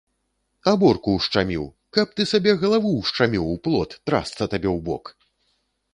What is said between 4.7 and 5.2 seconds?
ў бок!